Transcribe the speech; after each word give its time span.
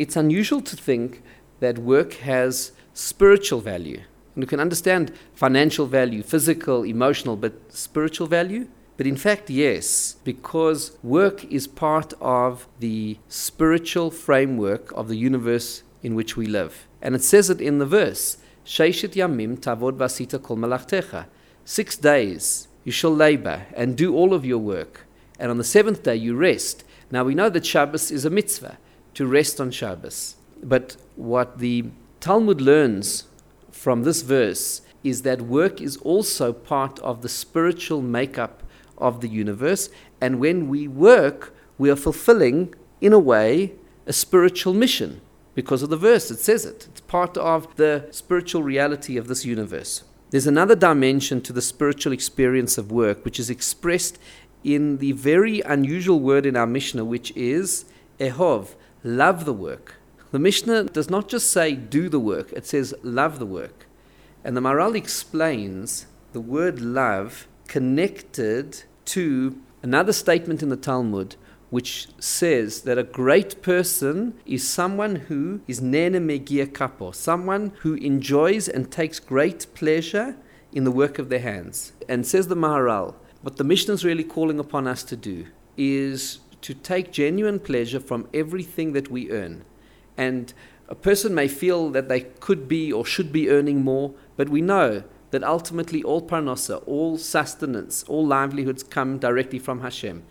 it's 0.00 0.16
unusual 0.16 0.62
to 0.62 0.76
think 0.76 1.22
that 1.60 1.76
work 1.78 2.14
has 2.14 2.72
spiritual 2.94 3.60
value. 3.60 4.00
And 4.34 4.42
you 4.42 4.46
can 4.46 4.58
understand 4.58 5.12
financial 5.34 5.84
value, 5.84 6.22
physical, 6.22 6.84
emotional, 6.84 7.36
but 7.36 7.52
spiritual 7.68 8.26
value? 8.26 8.68
But 8.96 9.06
in 9.06 9.16
fact, 9.16 9.50
yes, 9.50 10.16
because 10.24 10.96
work 11.02 11.44
is 11.44 11.66
part 11.66 12.14
of 12.18 12.66
the 12.78 13.18
spiritual 13.28 14.10
framework 14.10 14.90
of 14.92 15.08
the 15.08 15.16
universe 15.16 15.82
in 16.02 16.14
which 16.14 16.34
we 16.34 16.46
live. 16.46 16.88
And 17.02 17.14
it 17.14 17.22
says 17.22 17.50
it 17.50 17.60
in 17.60 17.76
the 17.78 17.86
verse 17.86 18.38
Sheishit 18.64 19.12
Yamim 19.12 19.58
Tavod 19.58 19.98
Vasita 19.98 20.38
Kol. 20.42 21.24
Six 21.66 21.96
days 21.98 22.68
you 22.84 22.92
shall 22.92 23.14
labor 23.14 23.66
and 23.76 23.96
do 23.98 24.14
all 24.14 24.32
of 24.32 24.46
your 24.46 24.58
work. 24.58 25.06
And 25.38 25.50
on 25.50 25.58
the 25.58 25.64
seventh 25.76 26.02
day 26.02 26.16
you 26.16 26.36
rest. 26.36 26.84
Now 27.10 27.24
we 27.24 27.34
know 27.34 27.50
that 27.50 27.66
Shabbos 27.66 28.10
is 28.10 28.24
a 28.24 28.30
mitzvah, 28.30 28.78
to 29.14 29.26
rest 29.26 29.60
on 29.60 29.70
Shabbos. 29.70 30.36
But 30.62 30.96
what 31.16 31.58
the 31.58 31.86
Talmud 32.20 32.60
learns 32.60 33.24
from 33.70 34.02
this 34.02 34.22
verse 34.22 34.82
is 35.02 35.22
that 35.22 35.42
work 35.42 35.80
is 35.80 35.96
also 35.98 36.52
part 36.52 36.98
of 37.00 37.22
the 37.22 37.28
spiritual 37.28 38.02
makeup 38.02 38.62
of 38.98 39.20
the 39.20 39.28
universe. 39.28 39.88
And 40.20 40.38
when 40.38 40.68
we 40.68 40.86
work, 40.86 41.54
we 41.78 41.90
are 41.90 41.96
fulfilling, 41.96 42.74
in 43.00 43.12
a 43.12 43.18
way, 43.18 43.72
a 44.06 44.12
spiritual 44.12 44.74
mission. 44.74 45.22
Because 45.54 45.82
of 45.82 45.90
the 45.90 45.96
verse, 45.96 46.30
it 46.30 46.38
says 46.38 46.64
it. 46.64 46.86
It's 46.90 47.00
part 47.00 47.36
of 47.38 47.74
the 47.76 48.06
spiritual 48.10 48.62
reality 48.62 49.16
of 49.16 49.26
this 49.26 49.44
universe. 49.44 50.04
There's 50.30 50.46
another 50.46 50.76
dimension 50.76 51.40
to 51.42 51.52
the 51.52 51.62
spiritual 51.62 52.12
experience 52.12 52.78
of 52.78 52.92
work, 52.92 53.24
which 53.24 53.40
is 53.40 53.50
expressed 53.50 54.18
in 54.62 54.98
the 54.98 55.12
very 55.12 55.60
unusual 55.62 56.20
word 56.20 56.46
in 56.46 56.56
our 56.56 56.66
Mishnah, 56.66 57.04
which 57.04 57.32
is 57.34 57.86
ehov, 58.18 58.74
love 59.02 59.44
the 59.44 59.52
work. 59.52 59.96
The 60.30 60.38
Mishnah 60.38 60.84
does 60.84 61.10
not 61.10 61.28
just 61.28 61.50
say 61.50 61.74
do 61.74 62.08
the 62.08 62.20
work, 62.20 62.52
it 62.52 62.66
says 62.66 62.94
love 63.02 63.38
the 63.38 63.46
work. 63.46 63.86
And 64.44 64.56
the 64.56 64.60
Maharal 64.60 64.96
explains 64.96 66.06
the 66.32 66.40
word 66.40 66.80
love 66.80 67.46
connected 67.66 68.84
to 69.06 69.60
another 69.82 70.12
statement 70.12 70.62
in 70.62 70.68
the 70.68 70.76
Talmud 70.76 71.36
which 71.70 72.08
says 72.18 72.82
that 72.82 72.98
a 72.98 73.04
great 73.04 73.62
person 73.62 74.34
is 74.44 74.66
someone 74.66 75.16
who 75.16 75.60
is 75.68 75.80
nene 75.80 76.14
megia 76.14 76.66
kapo, 76.66 77.12
someone 77.12 77.72
who 77.80 77.94
enjoys 77.94 78.68
and 78.68 78.90
takes 78.90 79.20
great 79.20 79.66
pleasure 79.74 80.36
in 80.72 80.84
the 80.84 80.90
work 80.90 81.18
of 81.18 81.28
their 81.28 81.40
hands. 81.40 81.92
And 82.08 82.26
says 82.26 82.48
the 82.48 82.56
Maharal, 82.56 83.14
what 83.42 83.56
the 83.56 83.64
Mishnah 83.64 83.94
is 83.94 84.04
really 84.04 84.24
calling 84.24 84.58
upon 84.58 84.86
us 84.86 85.02
to 85.04 85.16
do 85.16 85.46
is 85.76 86.40
to 86.62 86.74
take 86.74 87.12
genuine 87.12 87.58
pleasure 87.58 88.00
from 88.00 88.28
everything 88.34 88.92
that 88.92 89.10
we 89.10 89.30
earn. 89.30 89.64
And 90.16 90.52
a 90.88 90.94
person 90.94 91.34
may 91.34 91.48
feel 91.48 91.90
that 91.90 92.08
they 92.08 92.20
could 92.20 92.68
be 92.68 92.92
or 92.92 93.04
should 93.04 93.32
be 93.32 93.48
earning 93.48 93.82
more, 93.82 94.12
but 94.36 94.48
we 94.48 94.60
know 94.60 95.04
that 95.30 95.44
ultimately 95.44 96.02
all 96.02 96.20
parnasa, 96.20 96.82
all 96.86 97.16
sustenance, 97.16 98.02
all 98.04 98.26
livelihoods 98.26 98.82
come 98.82 99.18
directly 99.18 99.58
from 99.58 99.80
Hashem 99.80 100.24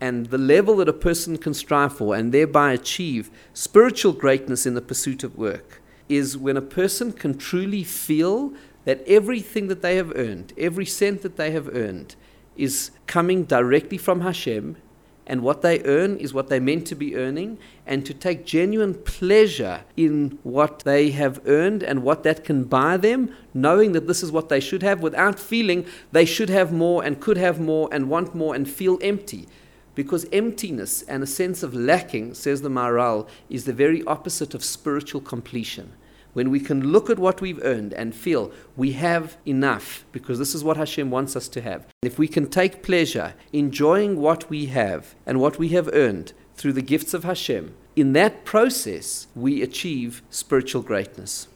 and 0.00 0.26
the 0.26 0.38
level 0.38 0.76
that 0.76 0.88
a 0.88 0.92
person 0.92 1.36
can 1.36 1.54
strive 1.54 1.96
for 1.96 2.14
and 2.14 2.32
thereby 2.32 2.72
achieve 2.72 3.30
spiritual 3.52 4.12
greatness 4.12 4.66
in 4.66 4.74
the 4.74 4.80
pursuit 4.80 5.24
of 5.24 5.36
work 5.36 5.82
is 6.08 6.38
when 6.38 6.56
a 6.56 6.62
person 6.62 7.12
can 7.12 7.36
truly 7.36 7.84
feel 7.84 8.52
that 8.84 9.02
everything 9.06 9.68
that 9.68 9.82
they 9.82 9.96
have 9.96 10.16
earned, 10.16 10.52
every 10.56 10.86
cent 10.86 11.22
that 11.22 11.36
they 11.36 11.50
have 11.50 11.74
earned, 11.74 12.14
is 12.56 12.90
coming 13.06 13.44
directly 13.44 13.98
from 13.98 14.22
Hashem, 14.22 14.76
and 15.28 15.42
what 15.42 15.62
they 15.62 15.82
earn 15.84 16.16
is 16.16 16.32
what 16.32 16.48
they're 16.48 16.60
meant 16.60 16.86
to 16.86 16.94
be 16.94 17.14
earning, 17.14 17.58
and 17.86 18.04
to 18.06 18.14
take 18.14 18.46
genuine 18.46 18.94
pleasure 18.94 19.82
in 19.96 20.38
what 20.42 20.80
they 20.80 21.10
have 21.10 21.40
earned 21.46 21.82
and 21.82 22.02
what 22.02 22.22
that 22.22 22.44
can 22.44 22.64
buy 22.64 22.96
them, 22.96 23.32
knowing 23.52 23.92
that 23.92 24.06
this 24.08 24.22
is 24.22 24.32
what 24.32 24.48
they 24.48 24.58
should 24.58 24.82
have, 24.82 25.00
without 25.02 25.38
feeling 25.38 25.84
they 26.10 26.24
should 26.24 26.48
have 26.48 26.72
more 26.72 27.04
and 27.04 27.20
could 27.20 27.36
have 27.36 27.60
more 27.60 27.88
and 27.92 28.08
want 28.08 28.34
more 28.34 28.54
and 28.54 28.68
feel 28.68 28.98
empty. 29.02 29.46
Because 29.94 30.26
emptiness 30.32 31.02
and 31.02 31.22
a 31.22 31.26
sense 31.26 31.62
of 31.62 31.74
lacking, 31.74 32.32
says 32.34 32.62
the 32.62 32.68
Maharal, 32.68 33.28
is 33.50 33.64
the 33.64 33.72
very 33.72 34.02
opposite 34.04 34.54
of 34.54 34.64
spiritual 34.64 35.20
completion. 35.20 35.92
When 36.32 36.50
we 36.50 36.60
can 36.60 36.92
look 36.92 37.10
at 37.10 37.18
what 37.18 37.40
we've 37.40 37.62
earned 37.64 37.92
and 37.94 38.14
feel 38.14 38.52
we 38.76 38.92
have 38.92 39.36
enough, 39.46 40.04
because 40.12 40.38
this 40.38 40.54
is 40.54 40.62
what 40.62 40.76
Hashem 40.76 41.10
wants 41.10 41.36
us 41.36 41.48
to 41.48 41.60
have. 41.60 41.86
If 42.02 42.18
we 42.18 42.28
can 42.28 42.48
take 42.48 42.82
pleasure 42.82 43.34
enjoying 43.52 44.20
what 44.20 44.48
we 44.50 44.66
have 44.66 45.14
and 45.26 45.40
what 45.40 45.58
we 45.58 45.68
have 45.70 45.90
earned 45.92 46.32
through 46.54 46.74
the 46.74 46.82
gifts 46.82 47.14
of 47.14 47.24
Hashem, 47.24 47.74
in 47.96 48.12
that 48.12 48.44
process 48.44 49.26
we 49.34 49.62
achieve 49.62 50.22
spiritual 50.30 50.82
greatness. 50.82 51.48